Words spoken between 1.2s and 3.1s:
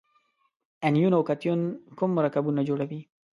کتیون کوم مرکبونه جوړوي؟